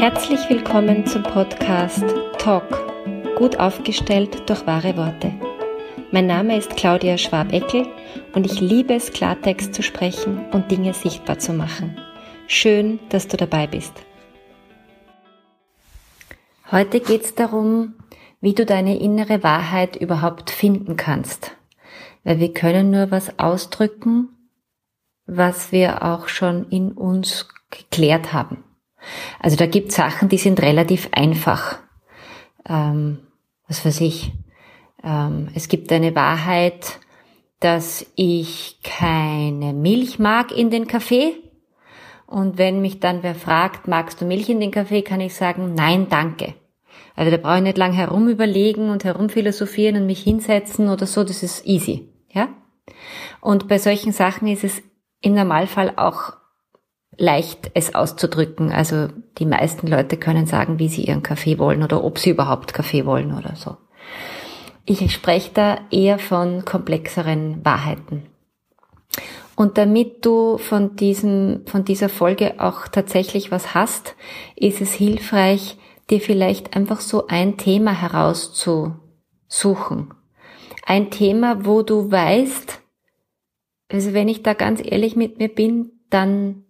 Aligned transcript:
Herzlich 0.00 0.48
willkommen 0.48 1.04
zum 1.04 1.22
Podcast 1.22 2.06
Talk, 2.38 2.64
gut 3.36 3.58
aufgestellt 3.58 4.48
durch 4.48 4.66
wahre 4.66 4.96
Worte. 4.96 5.30
Mein 6.10 6.26
Name 6.26 6.56
ist 6.56 6.74
Claudia 6.74 7.18
Schwab-Eckel 7.18 7.86
und 8.32 8.46
ich 8.46 8.62
liebe 8.62 8.94
es, 8.94 9.12
Klartext 9.12 9.74
zu 9.74 9.82
sprechen 9.82 10.46
und 10.52 10.70
Dinge 10.70 10.94
sichtbar 10.94 11.38
zu 11.38 11.52
machen. 11.52 11.98
Schön, 12.46 12.98
dass 13.10 13.28
du 13.28 13.36
dabei 13.36 13.66
bist. 13.66 13.92
Heute 16.72 17.00
geht 17.00 17.24
es 17.24 17.34
darum, 17.34 17.92
wie 18.40 18.54
du 18.54 18.64
deine 18.64 18.98
innere 18.98 19.42
Wahrheit 19.42 19.96
überhaupt 19.96 20.48
finden 20.48 20.96
kannst. 20.96 21.58
Weil 22.24 22.38
wir 22.38 22.54
können 22.54 22.90
nur 22.90 23.10
was 23.10 23.38
ausdrücken, 23.38 24.30
was 25.26 25.72
wir 25.72 26.02
auch 26.02 26.28
schon 26.28 26.70
in 26.70 26.92
uns 26.92 27.50
geklärt 27.68 28.32
haben. 28.32 28.64
Also 29.38 29.56
da 29.56 29.66
gibt 29.66 29.92
Sachen, 29.92 30.28
die 30.28 30.38
sind 30.38 30.60
relativ 30.60 31.08
einfach. 31.12 31.78
Ähm, 32.68 33.18
was 33.68 33.84
weiß 33.84 34.00
ich. 34.00 34.32
Ähm, 35.02 35.48
es 35.54 35.68
gibt 35.68 35.92
eine 35.92 36.14
Wahrheit, 36.14 36.98
dass 37.60 38.06
ich 38.16 38.78
keine 38.82 39.72
Milch 39.72 40.18
mag 40.18 40.50
in 40.52 40.70
den 40.70 40.86
Kaffee. 40.86 41.34
Und 42.26 42.58
wenn 42.58 42.80
mich 42.80 43.00
dann 43.00 43.22
wer 43.22 43.34
fragt, 43.34 43.88
magst 43.88 44.20
du 44.20 44.24
Milch 44.24 44.48
in 44.48 44.60
den 44.60 44.70
Kaffee, 44.70 45.02
kann 45.02 45.20
ich 45.20 45.34
sagen, 45.34 45.74
nein, 45.74 46.08
danke. 46.08 46.54
Also 47.16 47.30
da 47.30 47.36
brauche 47.36 47.56
ich 47.56 47.62
nicht 47.62 47.78
lang 47.78 47.92
herumüberlegen 47.92 48.88
und 48.88 49.04
herumphilosophieren 49.04 49.96
und 49.96 50.06
mich 50.06 50.22
hinsetzen 50.22 50.88
oder 50.88 51.06
so, 51.06 51.24
das 51.24 51.42
ist 51.42 51.66
easy, 51.66 52.08
ja? 52.30 52.48
Und 53.40 53.68
bei 53.68 53.78
solchen 53.78 54.12
Sachen 54.12 54.48
ist 54.48 54.64
es 54.64 54.82
im 55.20 55.34
Normalfall 55.34 55.94
auch 55.96 56.32
leicht, 57.16 57.70
es 57.74 57.94
auszudrücken. 57.94 58.72
Also 58.72 59.08
die 59.38 59.46
meisten 59.46 59.86
Leute 59.86 60.16
können 60.16 60.46
sagen, 60.46 60.78
wie 60.78 60.88
sie 60.88 61.04
ihren 61.04 61.22
Kaffee 61.22 61.58
wollen 61.58 61.82
oder 61.82 62.02
ob 62.02 62.18
sie 62.18 62.30
überhaupt 62.30 62.74
Kaffee 62.74 63.06
wollen 63.06 63.36
oder 63.36 63.54
so. 63.56 63.76
Ich 64.86 65.12
spreche 65.12 65.50
da 65.52 65.78
eher 65.90 66.18
von 66.18 66.64
komplexeren 66.64 67.64
Wahrheiten. 67.64 68.26
Und 69.54 69.76
damit 69.76 70.24
du 70.24 70.56
von 70.56 70.96
diesem, 70.96 71.66
von 71.66 71.84
dieser 71.84 72.08
Folge 72.08 72.54
auch 72.58 72.88
tatsächlich 72.88 73.50
was 73.50 73.74
hast, 73.74 74.14
ist 74.56 74.80
es 74.80 74.94
hilfreich, 74.94 75.76
dir 76.08 76.20
vielleicht 76.20 76.74
einfach 76.74 77.00
so 77.00 77.26
ein 77.26 77.58
Thema 77.58 77.92
herauszusuchen. 77.92 80.14
Ein 80.86 81.10
Thema, 81.10 81.66
wo 81.66 81.82
du 81.82 82.10
weißt, 82.10 82.80
also 83.92 84.14
wenn 84.14 84.28
ich 84.28 84.42
da 84.42 84.54
ganz 84.54 84.80
ehrlich 84.82 85.14
mit 85.14 85.38
mir 85.38 85.48
bin, 85.48 85.92
dann 86.08 86.64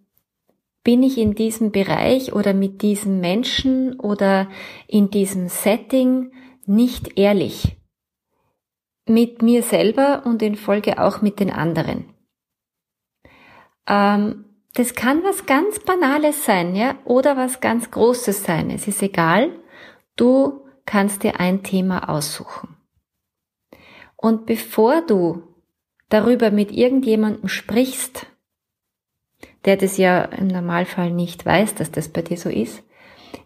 bin 0.83 1.03
ich 1.03 1.17
in 1.17 1.35
diesem 1.35 1.71
Bereich 1.71 2.33
oder 2.33 2.53
mit 2.53 2.81
diesem 2.81 3.19
Menschen 3.19 3.99
oder 3.99 4.49
in 4.87 5.09
diesem 5.09 5.47
Setting 5.47 6.31
nicht 6.65 7.17
ehrlich. 7.19 7.77
Mit 9.07 9.41
mir 9.41 9.63
selber 9.63 10.23
und 10.25 10.41
in 10.41 10.55
Folge 10.55 11.01
auch 11.01 11.21
mit 11.21 11.39
den 11.39 11.51
anderen. 11.51 12.05
Ähm, 13.87 14.45
das 14.73 14.93
kann 14.93 15.23
was 15.23 15.45
ganz 15.45 15.79
Banales 15.79 16.45
sein, 16.45 16.75
ja, 16.75 16.95
oder 17.03 17.35
was 17.35 17.59
ganz 17.59 17.91
Großes 17.91 18.43
sein. 18.43 18.69
Es 18.69 18.87
ist 18.87 19.01
egal. 19.01 19.59
Du 20.15 20.65
kannst 20.85 21.23
dir 21.23 21.39
ein 21.39 21.63
Thema 21.63 22.09
aussuchen. 22.09 22.77
Und 24.15 24.45
bevor 24.45 25.01
du 25.01 25.43
darüber 26.09 26.51
mit 26.51 26.71
irgendjemandem 26.71 27.49
sprichst, 27.49 28.27
der 29.65 29.77
das 29.77 29.97
ja 29.97 30.23
im 30.23 30.47
Normalfall 30.47 31.11
nicht 31.11 31.45
weiß, 31.45 31.75
dass 31.75 31.91
das 31.91 32.09
bei 32.09 32.21
dir 32.21 32.37
so 32.37 32.49
ist, 32.49 32.83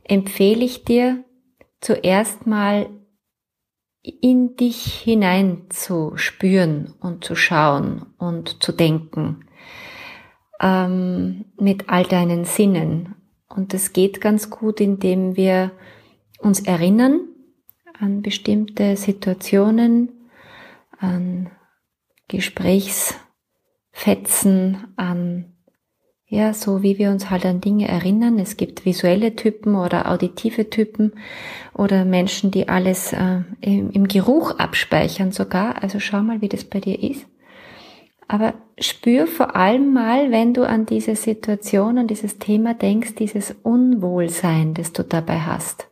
empfehle 0.04 0.64
ich 0.64 0.86
dir 0.86 1.24
zuerst 1.82 2.48
mal 2.48 2.90
in 4.02 4.56
dich 4.56 4.86
hinein 4.86 5.66
zu 5.70 6.14
spüren 6.16 6.94
und 7.00 7.24
zu 7.24 7.36
schauen 7.36 8.06
und 8.18 8.64
zu 8.64 8.72
denken 8.72 9.46
ähm, 10.62 11.46
mit 11.60 11.90
all 11.90 12.04
deinen 12.04 12.46
Sinnen. 12.46 13.16
Und 13.50 13.74
das 13.74 13.94
geht 13.94 14.22
ganz 14.22 14.52
gut, 14.52 14.80
indem 14.80 15.36
wir 15.36 15.72
uns 16.40 16.62
erinnern 16.62 17.22
an 18.00 18.22
bestimmte 18.22 18.96
Situationen, 18.98 20.30
an 21.00 21.50
Gesprächsfetzen, 22.28 24.94
an 24.98 25.55
ja, 26.36 26.54
so 26.54 26.84
wie 26.84 26.98
wir 26.98 27.12
uns 27.12 27.30
halt 27.30 27.46
an 27.46 27.62
Dinge 27.62 27.88
erinnern. 27.88 28.40
Es 28.40 28.58
gibt 28.58 28.84
visuelle 28.84 29.38
Typen 29.38 29.76
oder 29.76 30.12
auditive 30.12 30.70
Typen 30.70 31.14
oder 31.74 32.04
Menschen, 32.04 32.52
die 32.52 32.68
alles 32.68 33.14
äh, 33.14 33.42
im, 33.62 33.90
im 33.92 34.08
Geruch 34.08 34.52
abspeichern 34.60 35.32
sogar. 35.32 35.82
Also 35.82 36.02
schau 36.02 36.22
mal, 36.22 36.42
wie 36.42 36.50
das 36.50 36.66
bei 36.66 36.82
dir 36.82 37.02
ist. 37.02 37.26
Aber 38.28 38.54
spür 38.78 39.28
vor 39.28 39.56
allem 39.56 39.94
mal, 39.94 40.30
wenn 40.30 40.54
du 40.54 40.68
an 40.68 40.86
diese 40.86 41.16
Situation, 41.16 42.00
an 42.00 42.08
dieses 42.08 42.38
Thema 42.38 42.74
denkst, 42.74 43.16
dieses 43.16 43.56
Unwohlsein, 43.64 44.74
das 44.74 44.92
du 44.92 45.04
dabei 45.04 45.40
hast. 45.40 45.88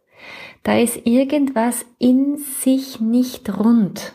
Da 0.63 0.77
ist 0.77 1.05
irgendwas 1.05 1.85
in 1.99 2.37
sich 2.37 2.99
nicht 2.99 3.57
rund. 3.57 4.11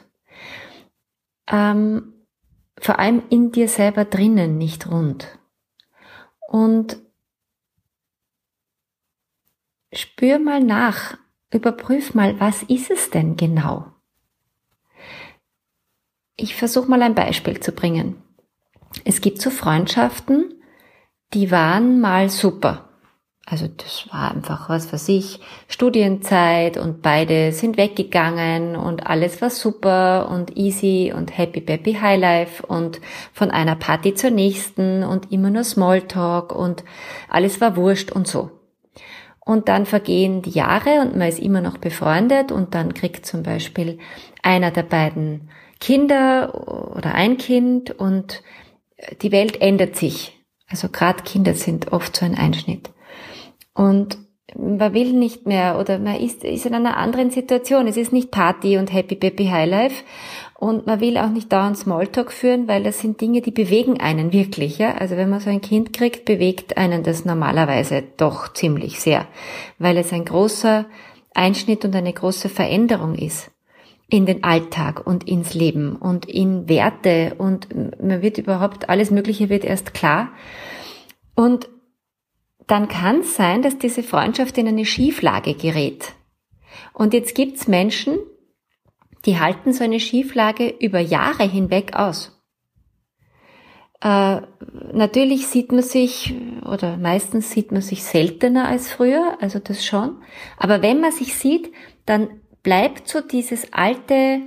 Ähm, 1.50 2.12
vor 2.78 2.99
allem 2.99 3.22
in 3.31 3.50
dir 3.50 3.69
selber 3.69 4.05
drinnen 4.05 4.59
nicht 4.59 4.91
rund 4.91 5.38
und 6.48 6.97
spür 9.92 10.38
mal 10.38 10.60
nach, 10.60 11.19
überprüf 11.53 12.14
mal, 12.14 12.41
was 12.41 12.62
ist 12.64 12.91
es 12.91 13.10
denn 13.10 13.36
genau? 13.36 13.92
Ich 16.36 16.56
versuche 16.56 16.88
mal 16.88 17.03
ein 17.03 17.14
Beispiel 17.14 17.60
zu 17.60 17.72
bringen. 17.72 18.22
Es 19.04 19.20
gibt 19.20 19.42
so 19.42 19.50
Freundschaften, 19.50 20.62
die 21.34 21.50
waren 21.50 22.00
mal 22.00 22.31
super. 22.31 22.88
Also 23.50 23.66
das 23.66 24.06
war 24.12 24.32
einfach, 24.32 24.69
was 24.69 24.92
weiß 24.92 25.09
ich, 25.09 25.41
Studienzeit 25.69 26.76
und 26.76 27.00
beide 27.00 27.53
sind 27.53 27.78
weggegangen 27.78 28.76
und 28.76 29.06
alles 29.06 29.41
war 29.41 29.48
super 29.48 30.28
und 30.31 30.59
easy 30.59 31.14
und 31.16 31.36
happy 31.36 31.62
peppy 31.62 31.94
highlife 31.94 32.66
und 32.66 33.00
von 33.32 33.50
einer 33.50 33.75
Party 33.75 34.14
zur 34.14 34.31
nächsten 34.31 35.03
und 35.03 35.32
immer 35.32 35.48
nur 35.48 35.64
Smalltalk 35.64 36.54
und 36.54 36.84
alles 37.31 37.59
war 37.62 37.76
wurscht 37.76 38.12
und 38.12 38.28
so. 38.28 38.50
Und 39.41 39.69
dann 39.69 39.86
vergehen 39.86 40.42
die 40.42 40.50
Jahre 40.50 41.00
und 41.00 41.16
man 41.16 41.28
ist 41.28 41.38
immer 41.38 41.62
noch 41.62 41.78
befreundet 41.78 42.53
und 42.53 42.75
dann 42.75 42.92
kriegt 42.92 43.25
zum 43.25 43.42
Beispiel 43.42 43.98
einer 44.42 44.70
der 44.70 44.82
beiden 44.82 45.48
Kinder 45.80 46.92
oder 46.94 47.15
ein 47.15 47.38
Kind 47.38 47.92
und 47.92 48.42
die 49.22 49.32
Welt 49.32 49.62
ändert 49.62 49.97
sich. 49.97 50.38
Also 50.69 50.91
gerade 50.91 51.22
Kinder 51.22 51.54
sind 51.54 51.92
oft 51.92 52.15
so 52.15 52.26
ein 52.26 52.34
Einschnitt. 52.34 52.91
Und 53.78 54.19
man 54.56 54.93
will 54.93 55.12
nicht 55.12 55.47
mehr 55.47 55.78
oder 55.78 56.00
man 56.00 56.16
ist, 56.16 56.43
ist 56.43 56.66
in 56.66 56.75
einer 56.75 56.97
anderen 56.97 57.31
Situation. 57.31 57.87
Es 57.87 57.97
ist 57.97 58.12
nicht 58.12 58.33
Party 58.33 58.77
und 58.77 58.93
Happy 58.93 59.15
Baby 59.15 59.47
Highlife 59.47 60.03
und 60.59 60.89
man 60.89 61.00
will 61.00 61.16
auch 61.16 61.28
nicht 61.28 61.53
dauernd 61.53 61.78
Smalltalk 61.78 62.33
führen, 62.33 62.66
weil 62.66 62.83
das 62.83 62.99
sind 62.99 63.21
Dinge, 63.21 63.41
die 63.41 63.53
bewegen 63.53 64.00
einen 64.00 64.33
wirklich. 64.33 64.78
Ja? 64.78 64.97
Also 64.97 65.16
wenn 65.16 65.31
man 65.31 65.39
so 65.39 65.49
ein 65.49 65.61
Kind 65.61 65.93
kriegt, 65.93 66.25
bewegt 66.25 66.77
einen 66.77 67.05
das 67.05 67.25
normalerweise 67.25 68.03
doch 68.16 68.53
ziemlich 68.53 68.99
sehr, 68.99 69.28
weil 69.78 69.97
es 69.97 70.12
ein 70.12 70.25
großer 70.25 70.87
Einschnitt 71.34 71.84
und 71.84 71.95
eine 71.95 72.12
große 72.12 72.49
Veränderung 72.49 73.15
ist 73.15 73.53
in 74.10 74.27
den 74.27 74.43
Alltag 74.43 75.06
und 75.06 75.28
ins 75.28 75.55
Leben 75.55 75.95
und 75.95 76.27
in 76.27 76.69
Werte 76.69 77.37
und 77.39 77.69
man 78.03 78.22
wird 78.22 78.39
überhaupt 78.39 78.89
alles 78.89 79.12
Mögliche 79.12 79.50
wird 79.50 79.65
erst 79.65 79.95
klar. 79.95 80.31
Und 81.36 81.69
dann 82.68 82.86
kann 82.86 83.20
es 83.20 83.34
sein, 83.34 83.62
dass 83.62 83.78
diese 83.78 84.03
Freundschaft 84.03 84.56
in 84.59 84.68
eine 84.68 84.84
Schieflage 84.84 85.54
gerät. 85.54 86.12
Und 86.92 87.15
jetzt 87.15 87.34
gibt's 87.34 87.66
Menschen, 87.66 88.18
die 89.24 89.41
halten 89.41 89.72
so 89.72 89.82
eine 89.82 89.98
Schieflage 89.98 90.68
über 90.68 91.00
Jahre 91.00 91.48
hinweg 91.48 91.94
aus. 91.94 92.38
Äh, 94.00 94.42
natürlich 94.92 95.48
sieht 95.48 95.72
man 95.72 95.82
sich, 95.82 96.34
oder 96.65 96.97
meistens 96.97 97.50
sieht 97.50 97.72
man 97.72 97.82
sich 97.82 98.04
seltener 98.04 98.68
als 98.68 98.92
früher, 98.92 99.38
also 99.41 99.59
das 99.59 99.84
schon. 99.84 100.22
Aber 100.56 100.82
wenn 100.82 101.00
man 101.00 101.10
sich 101.10 101.34
sieht, 101.34 101.72
dann 102.06 102.41
bleibt 102.62 103.09
so 103.09 103.20
dieses 103.20 103.72
alte 103.72 104.42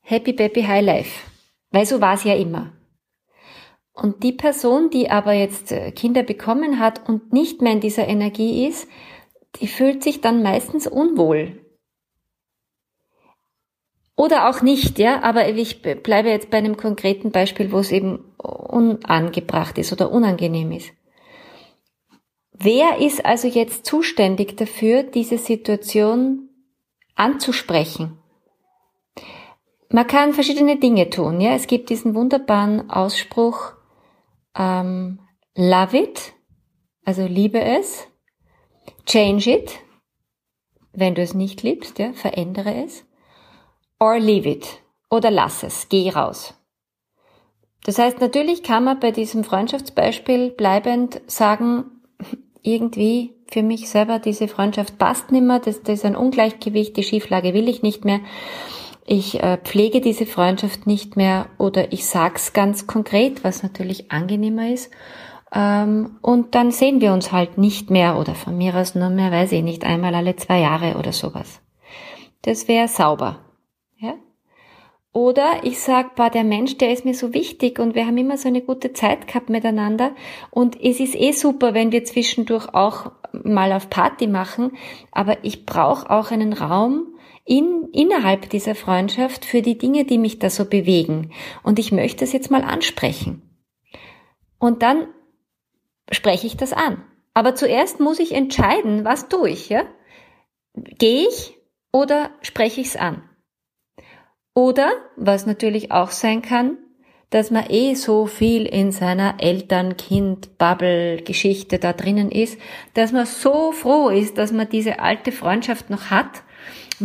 Happy 0.00 0.32
Baby 0.32 0.62
High 0.62 0.84
Life. 0.84 1.30
Weil 1.70 1.86
so 1.86 2.00
war 2.00 2.14
es 2.14 2.24
ja 2.24 2.34
immer. 2.34 2.72
Und 3.92 4.22
die 4.22 4.32
Person, 4.32 4.90
die 4.90 5.10
aber 5.10 5.32
jetzt 5.32 5.70
äh, 5.70 5.92
Kinder 5.92 6.22
bekommen 6.22 6.78
hat 6.78 7.08
und 7.08 7.32
nicht 7.32 7.60
mehr 7.60 7.72
in 7.72 7.80
dieser 7.80 8.08
Energie 8.08 8.66
ist, 8.66 8.88
die 9.60 9.66
fühlt 9.66 10.02
sich 10.02 10.20
dann 10.20 10.42
meistens 10.42 10.86
unwohl. 10.86 11.58
Oder 14.16 14.48
auch 14.48 14.62
nicht, 14.62 14.98
ja, 14.98 15.22
aber 15.22 15.48
ich 15.48 15.82
bleibe 15.82 16.28
jetzt 16.28 16.50
bei 16.50 16.58
einem 16.58 16.76
konkreten 16.76 17.32
Beispiel, 17.32 17.72
wo 17.72 17.78
es 17.78 17.90
eben 17.90 18.34
unangebracht 18.38 19.78
ist 19.78 19.92
oder 19.92 20.10
unangenehm 20.10 20.72
ist. 20.72 20.92
Wer 22.52 22.98
ist 22.98 23.24
also 23.24 23.48
jetzt 23.48 23.84
zuständig 23.86 24.56
dafür, 24.56 25.02
diese 25.02 25.38
Situation 25.38 26.50
anzusprechen? 27.14 28.18
Man 29.88 30.06
kann 30.06 30.32
verschiedene 30.32 30.78
Dinge 30.78 31.10
tun. 31.10 31.40
Ja, 31.40 31.54
es 31.54 31.66
gibt 31.66 31.90
diesen 31.90 32.14
wunderbaren 32.14 32.90
Ausspruch 32.90 33.72
ähm, 34.56 35.20
Love 35.54 35.98
it, 35.98 36.32
also 37.04 37.26
liebe 37.26 37.60
es, 37.60 38.06
change 39.06 39.50
it, 39.50 39.78
wenn 40.92 41.14
du 41.14 41.22
es 41.22 41.34
nicht 41.34 41.62
liebst, 41.62 41.98
ja, 41.98 42.12
verändere 42.12 42.84
es, 42.84 43.04
or 44.00 44.18
leave 44.18 44.48
it 44.48 44.80
oder 45.10 45.30
lass 45.30 45.62
es, 45.62 45.88
geh 45.88 46.10
raus. 46.10 46.54
Das 47.84 47.98
heißt, 47.98 48.20
natürlich 48.20 48.62
kann 48.62 48.84
man 48.84 49.00
bei 49.00 49.10
diesem 49.10 49.44
Freundschaftsbeispiel 49.44 50.50
bleibend 50.50 51.20
sagen, 51.26 51.84
irgendwie 52.62 53.34
für 53.48 53.62
mich 53.62 53.90
selber 53.90 54.18
diese 54.18 54.48
Freundschaft 54.48 54.98
passt 54.98 55.32
nicht 55.32 55.42
mehr, 55.42 55.58
das, 55.58 55.82
das 55.82 55.98
ist 55.98 56.04
ein 56.04 56.16
Ungleichgewicht, 56.16 56.96
die 56.96 57.02
Schieflage 57.02 57.52
will 57.54 57.68
ich 57.68 57.82
nicht 57.82 58.04
mehr, 58.04 58.20
ich 59.04 59.42
äh, 59.42 59.58
pflege 59.58 60.00
diese 60.00 60.26
Freundschaft 60.26 60.86
nicht 60.86 61.16
mehr 61.16 61.46
oder 61.58 61.92
ich 61.92 62.06
sag's 62.06 62.52
ganz 62.52 62.86
konkret, 62.86 63.42
was 63.44 63.62
natürlich 63.62 64.12
angenehmer 64.12 64.70
ist. 64.70 64.90
Ähm, 65.52 66.18
und 66.22 66.54
dann 66.54 66.70
sehen 66.70 67.00
wir 67.00 67.12
uns 67.12 67.32
halt 67.32 67.58
nicht 67.58 67.90
mehr 67.90 68.18
oder 68.18 68.34
von 68.34 68.56
mir 68.56 68.74
aus 68.76 68.94
nur 68.94 69.10
mehr, 69.10 69.30
weiß 69.30 69.52
ich 69.52 69.62
nicht, 69.62 69.84
einmal 69.84 70.14
alle 70.14 70.36
zwei 70.36 70.60
Jahre 70.60 70.96
oder 70.98 71.12
sowas. 71.12 71.60
Das 72.42 72.68
wäre 72.68 72.88
sauber. 72.88 73.40
Ja? 73.98 74.14
Oder 75.12 75.60
ich 75.62 75.80
sag, 75.80 76.14
bah, 76.14 76.30
der 76.30 76.44
Mensch, 76.44 76.78
der 76.78 76.92
ist 76.92 77.04
mir 77.04 77.14
so 77.14 77.34
wichtig 77.34 77.78
und 77.78 77.94
wir 77.94 78.06
haben 78.06 78.16
immer 78.16 78.38
so 78.38 78.48
eine 78.48 78.62
gute 78.62 78.92
Zeit 78.94 79.26
gehabt 79.26 79.50
miteinander 79.50 80.12
und 80.50 80.80
es 80.82 81.00
ist 81.00 81.14
eh 81.14 81.32
super, 81.32 81.74
wenn 81.74 81.92
wir 81.92 82.04
zwischendurch 82.04 82.72
auch 82.72 83.12
mal 83.32 83.72
auf 83.72 83.90
Party 83.90 84.26
machen, 84.26 84.72
aber 85.10 85.44
ich 85.44 85.66
brauche 85.66 86.08
auch 86.08 86.30
einen 86.30 86.52
Raum 86.52 87.11
in, 87.44 87.88
innerhalb 87.92 88.50
dieser 88.50 88.74
Freundschaft 88.74 89.44
für 89.44 89.62
die 89.62 89.78
Dinge, 89.78 90.04
die 90.04 90.18
mich 90.18 90.38
da 90.38 90.50
so 90.50 90.64
bewegen 90.64 91.32
und 91.62 91.78
ich 91.78 91.92
möchte 91.92 92.24
es 92.24 92.32
jetzt 92.32 92.50
mal 92.50 92.62
ansprechen. 92.62 93.42
Und 94.58 94.82
dann 94.82 95.08
spreche 96.10 96.46
ich 96.46 96.56
das 96.56 96.72
an. 96.72 97.04
Aber 97.34 97.54
zuerst 97.54 98.00
muss 98.00 98.18
ich 98.18 98.32
entscheiden, 98.32 99.04
was 99.04 99.28
tue 99.28 99.50
ich, 99.50 99.68
ja? 99.68 99.84
Gehe 100.74 101.28
ich 101.28 101.56
oder 101.92 102.30
spreche 102.42 102.80
ich 102.80 102.88
es 102.88 102.96
an? 102.96 103.22
Oder, 104.54 104.92
was 105.16 105.46
natürlich 105.46 105.92
auch 105.92 106.10
sein 106.10 106.42
kann, 106.42 106.76
dass 107.30 107.50
man 107.50 107.70
eh 107.70 107.94
so 107.94 108.26
viel 108.26 108.66
in 108.66 108.92
seiner 108.92 109.36
Eltern-Kind-Bubble-Geschichte 109.38 111.78
da 111.78 111.94
drinnen 111.94 112.30
ist, 112.30 112.58
dass 112.92 113.12
man 113.12 113.24
so 113.24 113.72
froh 113.72 114.10
ist, 114.10 114.36
dass 114.36 114.52
man 114.52 114.68
diese 114.68 115.00
alte 115.00 115.32
Freundschaft 115.32 115.88
noch 115.88 116.10
hat, 116.10 116.42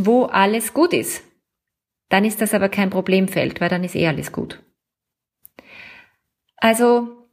wo 0.06 0.26
alles 0.26 0.74
gut 0.74 0.94
ist. 0.94 1.24
Dann 2.10 2.24
ist 2.24 2.42
das 2.42 2.54
aber 2.54 2.70
kein 2.70 2.90
Problemfeld, 2.90 3.60
weil 3.60 3.70
dann 3.70 3.84
ist 3.84 3.96
eh 3.96 4.08
alles 4.08 4.32
gut. 4.32 4.64
Also, 6.58 7.28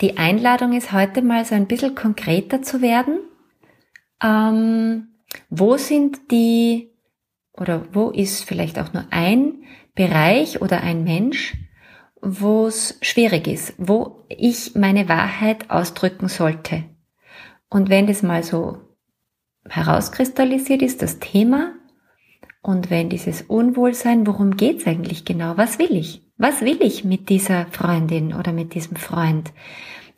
die 0.00 0.16
Einladung 0.16 0.72
ist 0.72 0.92
heute 0.92 1.22
mal 1.22 1.44
so 1.44 1.54
ein 1.54 1.66
bisschen 1.66 1.94
konkreter 1.94 2.62
zu 2.62 2.80
werden. 2.80 3.18
Ähm, 4.22 5.08
wo 5.50 5.76
sind 5.76 6.30
die 6.30 6.90
oder 7.52 7.84
wo 7.92 8.10
ist 8.10 8.44
vielleicht 8.44 8.78
auch 8.78 8.92
nur 8.92 9.04
ein 9.10 9.64
Bereich 9.94 10.62
oder 10.62 10.80
ein 10.80 11.02
Mensch, 11.02 11.56
wo 12.20 12.66
es 12.66 12.98
schwierig 13.02 13.46
ist, 13.46 13.74
wo 13.78 14.24
ich 14.28 14.74
meine 14.74 15.08
Wahrheit 15.08 15.70
ausdrücken 15.70 16.28
sollte. 16.28 16.84
Und 17.68 17.90
wenn 17.90 18.06
das 18.06 18.22
mal 18.22 18.42
so 18.42 18.78
herauskristallisiert 19.68 20.82
ist, 20.82 21.02
das 21.02 21.18
Thema, 21.18 21.74
und 22.68 22.90
wenn 22.90 23.08
dieses 23.08 23.40
Unwohlsein, 23.40 24.26
worum 24.26 24.58
geht's 24.58 24.86
eigentlich 24.86 25.24
genau? 25.24 25.56
Was 25.56 25.78
will 25.78 25.96
ich? 25.96 26.20
Was 26.36 26.60
will 26.60 26.82
ich 26.82 27.02
mit 27.02 27.30
dieser 27.30 27.64
Freundin 27.70 28.34
oder 28.34 28.52
mit 28.52 28.74
diesem 28.74 28.98
Freund 28.98 29.54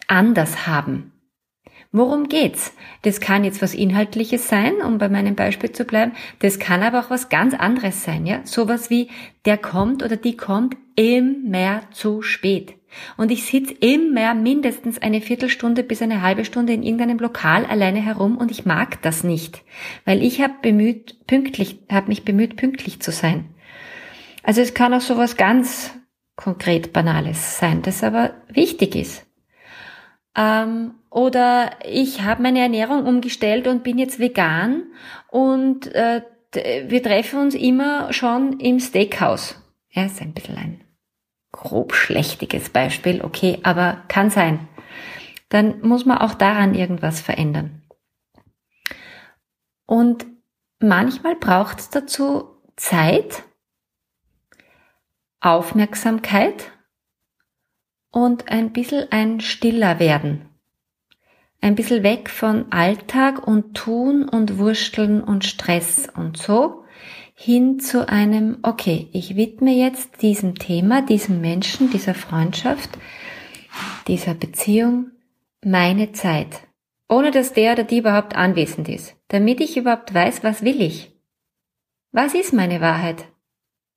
anders 0.08 0.66
haben? 0.66 1.12
Worum 1.92 2.28
geht's? 2.28 2.74
Das 3.02 3.20
kann 3.20 3.44
jetzt 3.44 3.62
was 3.62 3.72
Inhaltliches 3.72 4.48
sein, 4.48 4.82
um 4.84 4.98
bei 4.98 5.08
meinem 5.08 5.36
Beispiel 5.36 5.70
zu 5.70 5.84
bleiben. 5.84 6.10
Das 6.40 6.58
kann 6.58 6.82
aber 6.82 6.98
auch 6.98 7.10
was 7.10 7.28
ganz 7.28 7.54
anderes 7.54 8.02
sein, 8.02 8.26
ja? 8.26 8.40
Sowas 8.42 8.90
wie, 8.90 9.10
der 9.44 9.56
kommt 9.56 10.02
oder 10.02 10.16
die 10.16 10.36
kommt 10.36 10.76
immer 10.96 11.82
zu 11.92 12.20
spät. 12.20 12.74
Und 13.16 13.30
ich 13.30 13.44
sitze 13.44 13.74
immer 13.74 14.34
mindestens 14.34 15.00
eine 15.00 15.20
Viertelstunde 15.20 15.82
bis 15.82 16.02
eine 16.02 16.22
halbe 16.22 16.44
Stunde 16.44 16.72
in 16.72 16.82
irgendeinem 16.82 17.18
Lokal 17.18 17.64
alleine 17.64 18.00
herum 18.00 18.36
und 18.36 18.50
ich 18.50 18.66
mag 18.66 19.00
das 19.02 19.24
nicht, 19.24 19.62
weil 20.04 20.22
ich 20.22 20.40
habe 20.40 20.54
bemüht, 20.62 21.26
pünktlich, 21.26 21.78
habe 21.90 22.08
mich 22.08 22.24
bemüht, 22.24 22.56
pünktlich 22.56 23.00
zu 23.00 23.12
sein. 23.12 23.54
Also 24.42 24.60
es 24.60 24.74
kann 24.74 24.94
auch 24.94 25.00
sowas 25.00 25.36
ganz 25.36 25.92
konkret 26.36 26.92
Banales 26.92 27.58
sein, 27.58 27.82
das 27.82 28.02
aber 28.02 28.34
wichtig 28.48 28.96
ist. 28.96 29.26
Ähm, 30.36 30.94
oder 31.10 31.72
ich 31.84 32.22
habe 32.22 32.42
meine 32.42 32.60
Ernährung 32.60 33.04
umgestellt 33.04 33.66
und 33.66 33.82
bin 33.82 33.98
jetzt 33.98 34.18
vegan 34.18 34.84
und 35.28 35.92
äh, 35.94 36.22
wir 36.52 37.02
treffen 37.02 37.40
uns 37.40 37.54
immer 37.54 38.12
schon 38.12 38.58
im 38.58 38.80
Steakhouse. 38.80 39.60
Ja, 39.90 40.04
ist 40.04 40.20
ein 40.20 40.32
bisschen 40.32 40.56
ein 40.56 40.80
grob 41.52 41.94
schlechtiges 41.94 42.70
Beispiel, 42.70 43.22
okay, 43.22 43.58
aber 43.62 44.02
kann 44.08 44.30
sein. 44.30 44.68
Dann 45.48 45.80
muss 45.80 46.06
man 46.06 46.18
auch 46.18 46.34
daran 46.34 46.74
irgendwas 46.74 47.20
verändern. 47.20 47.82
Und 49.86 50.26
manchmal 50.78 51.34
braucht 51.34 51.80
es 51.80 51.90
dazu 51.90 52.56
Zeit, 52.76 53.42
Aufmerksamkeit 55.40 56.70
und 58.10 58.48
ein 58.48 58.72
bisschen 58.72 59.10
ein 59.10 59.40
stiller 59.40 59.98
werden. 59.98 60.48
Ein 61.60 61.74
bisschen 61.74 62.02
weg 62.02 62.30
von 62.30 62.70
Alltag 62.72 63.46
und 63.46 63.74
Tun 63.74 64.28
und 64.28 64.58
Wursteln 64.58 65.22
und 65.22 65.44
Stress 65.44 66.08
und 66.08 66.36
so 66.36 66.79
hin 67.42 67.80
zu 67.80 68.06
einem, 68.06 68.58
okay, 68.62 69.08
ich 69.12 69.34
widme 69.34 69.72
jetzt 69.72 70.20
diesem 70.20 70.56
Thema, 70.56 71.00
diesem 71.00 71.40
Menschen, 71.40 71.88
dieser 71.88 72.12
Freundschaft, 72.12 72.90
dieser 74.08 74.34
Beziehung 74.34 75.10
meine 75.64 76.12
Zeit. 76.12 76.68
Ohne 77.08 77.30
dass 77.30 77.54
der 77.54 77.72
oder 77.72 77.84
die 77.84 77.96
überhaupt 77.96 78.36
anwesend 78.36 78.90
ist. 78.90 79.16
Damit 79.28 79.62
ich 79.62 79.78
überhaupt 79.78 80.12
weiß, 80.12 80.44
was 80.44 80.62
will 80.62 80.82
ich? 80.82 81.12
Was 82.12 82.34
ist 82.34 82.52
meine 82.52 82.82
Wahrheit 82.82 83.26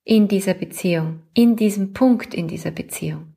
in 0.06 0.30
dieser 0.30 0.54
Beziehung, 0.54 1.24
in 1.34 1.58
diesem 1.58 1.92
Punkt 1.92 2.34
in 2.34 2.48
dieser 2.48 2.72
Beziehung? 2.72 3.36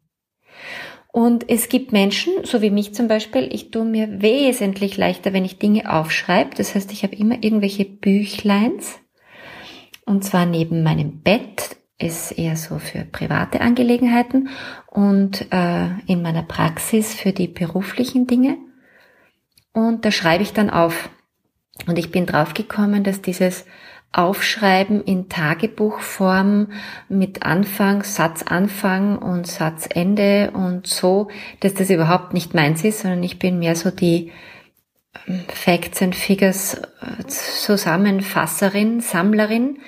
Und 1.11 1.51
es 1.51 1.69
gibt 1.69 1.91
Menschen, 1.91 2.45
so 2.45 2.63
wie 2.63 2.71
mich 2.71 2.95
zum 2.95 3.09
Beispiel, 3.09 3.53
ich 3.53 3.73
tue 3.73 3.85
mir 3.85 4.23
wesentlich 4.23 4.97
leichter, 4.97 5.33
wenn 5.33 5.45
ich 5.45 5.59
Dinge 5.59 5.93
aufschreibe. 5.93 6.55
Das 6.57 6.77
heißt, 6.77 6.93
ich 6.93 7.03
habe 7.03 7.17
immer 7.17 7.43
irgendwelche 7.43 7.85
Büchleins. 7.85 9.01
Und 10.07 10.25
zwar 10.25 10.47
neben 10.47 10.83
meinem 10.83 11.21
Bett 11.21 11.77
ist 11.99 12.33
eher 12.33 12.57
so 12.57 12.79
für 12.79 13.05
private 13.05 13.61
Angelegenheiten 13.61 14.49
und 14.87 15.53
äh, 15.53 15.89
in 16.07 16.23
meiner 16.23 16.43
Praxis 16.43 17.15
für 17.15 17.33
die 17.33 17.49
beruflichen 17.49 18.27
Dinge. 18.27 18.57
Und 19.73 20.05
da 20.05 20.11
schreibe 20.11 20.43
ich 20.43 20.53
dann 20.53 20.71
auf. 20.71 21.11
Und 21.87 21.99
ich 21.99 22.11
bin 22.11 22.25
draufgekommen, 22.25 23.05
dass 23.05 23.21
dieses 23.21 23.67
aufschreiben 24.13 25.03
in 25.05 25.29
Tagebuchform 25.29 26.69
mit 27.09 27.43
Anfang, 27.43 28.03
Satzanfang 28.03 29.19
und 29.19 29.47
Satzende 29.47 30.53
und 30.53 30.87
so, 30.87 31.29
dass 31.61 31.75
das 31.75 31.91
überhaupt 31.91 32.33
nicht 32.33 32.55
meins 32.55 32.83
ist, 32.85 33.01
sondern 33.01 33.23
ich 33.23 33.39
bin 33.39 33.59
mehr 33.59 33.77
so 33.77 33.91
die 33.91 34.33
Facts 35.49 36.03
and 36.03 36.15
Figures 36.15 36.75
äh, 36.75 37.27
Zusammenfasserin, 37.27 39.01
Sammlerin. 39.01 39.79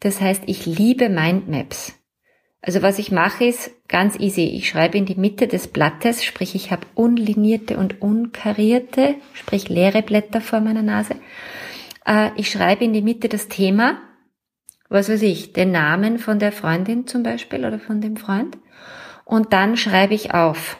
Das 0.00 0.20
heißt, 0.20 0.44
ich 0.46 0.66
liebe 0.66 1.08
Mindmaps. 1.08 1.94
Also 2.60 2.82
was 2.82 2.98
ich 2.98 3.10
mache 3.12 3.44
ist 3.44 3.70
ganz 3.88 4.18
easy. 4.18 4.42
Ich 4.42 4.68
schreibe 4.68 4.98
in 4.98 5.06
die 5.06 5.14
Mitte 5.14 5.46
des 5.46 5.68
Blattes, 5.68 6.24
sprich 6.24 6.54
ich 6.54 6.70
habe 6.70 6.86
unlinierte 6.94 7.76
und 7.76 8.02
unkarierte, 8.02 9.14
sprich 9.32 9.68
leere 9.68 10.02
Blätter 10.02 10.40
vor 10.40 10.60
meiner 10.60 10.82
Nase 10.82 11.14
äh, 12.08 12.30
ich 12.36 12.50
schreibe 12.50 12.84
in 12.84 12.92
die 12.92 13.02
Mitte 13.02 13.28
das 13.28 13.46
Thema, 13.46 14.00
was 14.88 15.08
weiß 15.08 15.22
ich, 15.22 15.52
den 15.52 15.70
Namen 15.70 16.18
von 16.18 16.38
der 16.38 16.50
Freundin 16.50 17.06
zum 17.06 17.22
Beispiel 17.22 17.64
oder 17.64 17.78
von 17.78 18.00
dem 18.00 18.16
Freund. 18.16 18.56
Und 19.24 19.52
dann 19.52 19.76
schreibe 19.76 20.14
ich 20.14 20.32
auf 20.32 20.78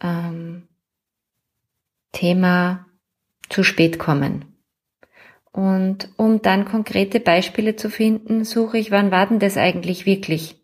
ähm, 0.00 0.55
Thema 2.12 2.86
zu 3.48 3.62
spät 3.62 3.98
kommen. 3.98 4.44
Und 5.52 6.10
um 6.16 6.42
dann 6.42 6.66
konkrete 6.66 7.18
Beispiele 7.18 7.76
zu 7.76 7.88
finden, 7.88 8.44
suche 8.44 8.78
ich, 8.78 8.90
wann 8.90 9.10
war 9.10 9.26
denn 9.26 9.38
das 9.38 9.56
eigentlich 9.56 10.04
wirklich? 10.04 10.56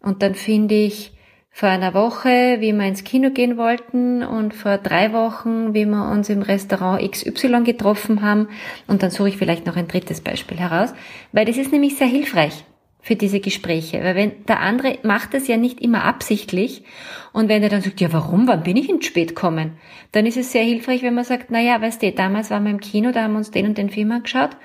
Und 0.00 0.22
dann 0.22 0.34
finde 0.34 0.76
ich 0.76 1.12
vor 1.50 1.68
einer 1.68 1.92
Woche, 1.92 2.56
wie 2.60 2.72
wir 2.72 2.86
ins 2.86 3.04
Kino 3.04 3.30
gehen 3.30 3.56
wollten 3.56 4.22
und 4.22 4.54
vor 4.54 4.78
drei 4.78 5.12
Wochen, 5.12 5.74
wie 5.74 5.84
wir 5.84 6.08
uns 6.10 6.28
im 6.30 6.42
Restaurant 6.42 7.02
XY 7.10 7.62
getroffen 7.64 8.22
haben. 8.22 8.48
Und 8.86 9.02
dann 9.02 9.10
suche 9.10 9.28
ich 9.28 9.36
vielleicht 9.36 9.66
noch 9.66 9.76
ein 9.76 9.88
drittes 9.88 10.20
Beispiel 10.20 10.58
heraus, 10.58 10.94
weil 11.32 11.44
das 11.44 11.58
ist 11.58 11.72
nämlich 11.72 11.96
sehr 11.96 12.06
hilfreich 12.06 12.64
für 13.02 13.16
diese 13.16 13.40
Gespräche. 13.40 14.02
Weil 14.02 14.14
wenn 14.14 14.44
der 14.46 14.60
andere 14.60 14.98
macht 15.02 15.34
das 15.34 15.48
ja 15.48 15.56
nicht 15.56 15.80
immer 15.80 16.04
absichtlich 16.04 16.84
und 17.32 17.48
wenn 17.48 17.62
er 17.62 17.68
dann 17.68 17.82
sagt, 17.82 18.00
ja 18.00 18.12
warum, 18.12 18.46
wann 18.46 18.62
bin 18.62 18.76
ich 18.76 18.88
ins 18.88 19.06
Spät 19.06 19.34
kommen, 19.34 19.72
dann 20.12 20.24
ist 20.24 20.36
es 20.36 20.52
sehr 20.52 20.62
hilfreich, 20.62 21.02
wenn 21.02 21.14
man 21.14 21.24
sagt, 21.24 21.46
na 21.50 21.60
ja, 21.60 21.82
weißt 21.82 22.02
du, 22.02 22.12
damals 22.12 22.50
waren 22.50 22.64
wir 22.64 22.70
im 22.70 22.80
Kino, 22.80 23.10
da 23.10 23.24
haben 23.24 23.32
wir 23.32 23.38
uns 23.38 23.50
den 23.50 23.66
und 23.66 23.76
den 23.76 23.90
Film 23.90 24.12
angeschaut 24.12 24.56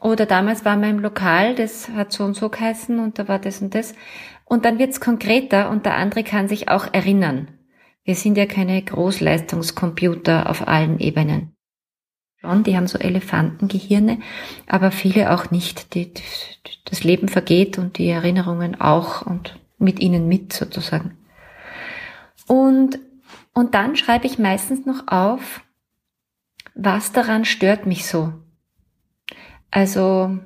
oder 0.00 0.24
damals 0.24 0.64
waren 0.64 0.80
wir 0.80 0.88
im 0.88 1.00
Lokal, 1.00 1.56
das 1.56 1.90
hat 1.90 2.12
so 2.12 2.24
und 2.24 2.34
so 2.34 2.48
geheißen 2.48 2.98
und 3.00 3.18
da 3.18 3.26
war 3.26 3.40
das 3.40 3.60
und 3.60 3.74
das 3.74 3.94
und 4.44 4.64
dann 4.64 4.78
wird's 4.78 5.00
konkreter 5.00 5.68
und 5.68 5.84
der 5.84 5.96
andere 5.96 6.22
kann 6.22 6.48
sich 6.48 6.68
auch 6.68 6.94
erinnern. 6.94 7.48
Wir 8.04 8.14
sind 8.14 8.38
ja 8.38 8.46
keine 8.46 8.80
Großleistungskomputer 8.80 10.48
auf 10.48 10.66
allen 10.66 11.00
Ebenen 11.00 11.54
schon, 12.40 12.62
die 12.62 12.76
haben 12.76 12.86
so 12.86 12.98
Elefantengehirne, 12.98 14.18
aber 14.66 14.90
viele 14.90 15.32
auch 15.32 15.50
nicht. 15.50 15.94
Die, 15.94 16.12
die, 16.12 16.22
das 16.84 17.04
Leben 17.04 17.28
vergeht 17.28 17.78
und 17.78 17.98
die 17.98 18.08
Erinnerungen 18.08 18.80
auch 18.80 19.22
und 19.22 19.58
mit 19.78 20.00
ihnen 20.00 20.28
mit 20.28 20.52
sozusagen. 20.52 21.16
Und, 22.46 22.98
und 23.54 23.74
dann 23.74 23.96
schreibe 23.96 24.26
ich 24.26 24.38
meistens 24.38 24.86
noch 24.86 25.08
auf, 25.08 25.62
was 26.74 27.12
daran 27.12 27.44
stört 27.44 27.86
mich 27.86 28.06
so. 28.06 28.32
Also 29.70 30.38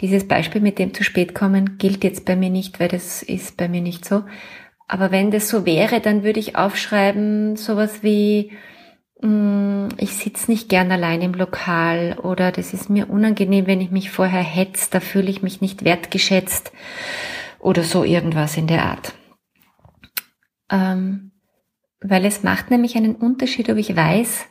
dieses 0.00 0.28
Beispiel 0.28 0.60
mit 0.60 0.78
dem 0.78 0.92
zu 0.92 1.04
spät 1.04 1.34
kommen 1.34 1.78
gilt 1.78 2.04
jetzt 2.04 2.24
bei 2.24 2.36
mir 2.36 2.50
nicht, 2.50 2.80
weil 2.80 2.88
das 2.88 3.22
ist 3.22 3.56
bei 3.56 3.68
mir 3.68 3.80
nicht 3.80 4.04
so. 4.04 4.24
Aber 4.88 5.10
wenn 5.10 5.30
das 5.30 5.48
so 5.48 5.64
wäre, 5.64 6.00
dann 6.00 6.22
würde 6.22 6.38
ich 6.38 6.56
aufschreiben 6.56 7.56
sowas 7.56 8.02
wie, 8.02 8.52
ich 9.18 10.14
sitze 10.14 10.50
nicht 10.50 10.68
gern 10.68 10.92
allein 10.92 11.22
im 11.22 11.32
Lokal 11.32 12.18
oder 12.18 12.52
das 12.52 12.74
ist 12.74 12.90
mir 12.90 13.08
unangenehm, 13.08 13.66
wenn 13.66 13.80
ich 13.80 13.90
mich 13.90 14.10
vorher 14.10 14.42
hetze, 14.42 14.90
da 14.90 15.00
fühle 15.00 15.30
ich 15.30 15.42
mich 15.42 15.60
nicht 15.60 15.84
wertgeschätzt 15.84 16.70
oder 17.58 17.82
so 17.82 18.04
irgendwas 18.04 18.56
in 18.56 18.66
der 18.66 18.84
Art. 18.84 19.14
Ähm, 20.70 21.32
weil 22.00 22.26
es 22.26 22.42
macht 22.42 22.70
nämlich 22.70 22.96
einen 22.96 23.16
Unterschied, 23.16 23.70
ob 23.70 23.78
ich 23.78 23.96
weiß, 23.96 24.46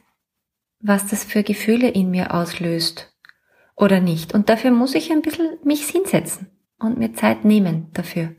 was 0.79 1.07
das 1.07 1.23
für 1.23 1.43
Gefühle 1.43 1.89
in 1.89 2.09
mir 2.09 2.33
auslöst 2.33 3.15
oder 3.75 3.99
nicht. 3.99 4.33
Und 4.33 4.49
dafür 4.49 4.71
muss 4.71 4.95
ich 4.95 5.11
ein 5.11 5.21
bisschen 5.21 5.59
mich 5.63 5.85
hinsetzen 5.87 6.47
und 6.79 6.97
mir 6.97 7.13
Zeit 7.13 7.45
nehmen 7.45 7.91
dafür 7.93 8.35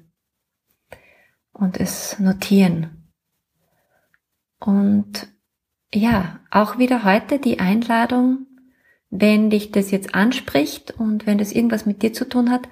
und 1.52 1.78
es 1.78 2.18
notieren. 2.18 3.12
Und 4.58 5.35
ja, 5.96 6.40
auch 6.50 6.78
wieder 6.78 7.04
heute 7.04 7.38
die 7.38 7.58
Einladung, 7.58 8.46
wenn 9.10 9.50
dich 9.50 9.72
das 9.72 9.90
jetzt 9.90 10.14
anspricht 10.14 10.92
und 10.98 11.26
wenn 11.26 11.38
das 11.38 11.52
irgendwas 11.52 11.86
mit 11.86 12.02
dir 12.02 12.12
zu 12.12 12.28
tun 12.28 12.50
hat, 12.50 12.68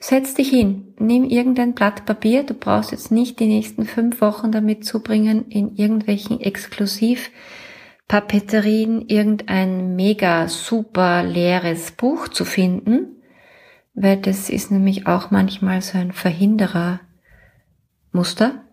setz 0.00 0.34
dich 0.34 0.50
hin, 0.50 0.94
nimm 0.98 1.24
irgendein 1.24 1.74
Blatt 1.74 2.06
Papier, 2.06 2.44
du 2.44 2.54
brauchst 2.54 2.92
jetzt 2.92 3.10
nicht 3.10 3.40
die 3.40 3.46
nächsten 3.46 3.84
fünf 3.84 4.20
Wochen 4.20 4.52
damit 4.52 4.84
zubringen, 4.84 5.48
in 5.48 5.74
irgendwelchen 5.76 6.40
exklusiv 6.40 7.30
Papeterien 8.06 9.06
irgendein 9.06 9.94
mega 9.94 10.48
super 10.48 11.22
leeres 11.22 11.90
Buch 11.92 12.28
zu 12.28 12.44
finden, 12.44 13.22
weil 13.94 14.16
das 14.16 14.50
ist 14.50 14.70
nämlich 14.70 15.06
auch 15.06 15.30
manchmal 15.30 15.82
so 15.82 15.98
ein 15.98 16.12
Verhinderer 16.12 17.00
Muster, 18.12 18.64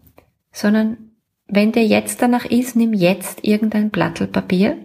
sondern 0.52 1.05
wenn 1.48 1.72
dir 1.72 1.86
jetzt 1.86 2.22
danach 2.22 2.46
ist, 2.46 2.76
nimm 2.76 2.94
jetzt 2.94 3.44
irgendein 3.44 3.90
Blattel 3.90 4.28
Papier 4.28 4.78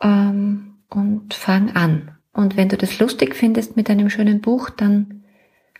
ähm, 0.00 0.76
und 0.90 1.34
fang 1.34 1.74
an. 1.74 2.16
Und 2.32 2.56
wenn 2.56 2.68
du 2.68 2.76
das 2.76 2.98
lustig 2.98 3.34
findest 3.34 3.76
mit 3.76 3.88
einem 3.88 4.10
schönen 4.10 4.40
Buch, 4.40 4.70
dann 4.70 5.24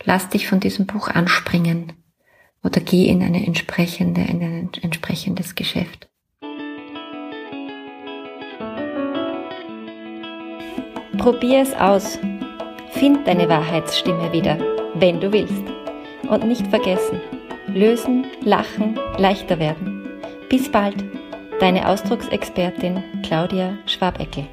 lass 0.05 0.29
dich 0.29 0.47
von 0.49 0.61
diesem 0.61 0.87
Buch 0.87 1.09
anspringen 1.09 1.93
oder 2.63 2.81
geh 2.81 3.07
in 3.07 3.23
eine 3.23 3.45
entsprechende, 3.45 4.23
in 4.23 4.43
ein 4.43 4.71
entsprechendes 4.81 5.55
Geschäft. 5.55 6.09
Probier 11.19 11.61
es 11.61 11.75
aus. 11.75 12.19
Find 12.91 13.27
deine 13.27 13.49
Wahrheitsstimme 13.49 14.33
wieder, 14.33 14.59
wenn 14.95 15.21
du 15.21 15.33
willst. 15.33 15.63
Und 16.29 16.47
nicht 16.47 16.67
vergessen, 16.69 17.21
lösen, 17.75 18.27
lachen, 18.43 18.99
leichter 19.19 19.59
werden. 19.59 20.09
Bis 20.49 20.71
bald, 20.71 21.05
deine 21.61 21.89
Ausdrucksexpertin 21.89 23.03
Claudia 23.23 23.77
Schwabeckel. 23.87 24.47